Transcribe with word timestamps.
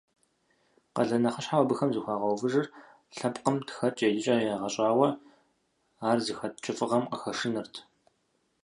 Къалэн 0.95 1.21
нэхъыщхьэу 1.23 1.61
абыхэм 1.63 1.91
зыхуагъэувыжыр 1.93 2.67
лъэпкъым 3.15 3.55
тхэкӏэ, 3.67 4.07
еджэкӏэ 4.17 4.45
егъэщӏауэ 4.55 5.09
ар 6.09 6.17
зыхэт 6.25 6.55
кӏыфӏыгъэм 6.63 7.03
къыхэшынырт. 7.11 7.75